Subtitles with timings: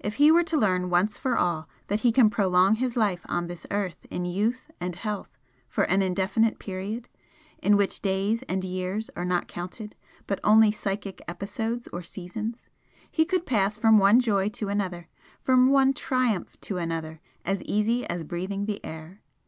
[0.00, 3.46] If he were to learn once for all that he can prolong his life on
[3.46, 5.38] this earth in youth and health
[5.68, 7.08] for an indefinite period,
[7.62, 9.94] in which days and years are not counted,
[10.26, 12.66] but only psychic 'episodes' or seasons,
[13.08, 15.06] he could pass from one joy to another,
[15.40, 19.22] from one triumph to another, as easily as breathing the air.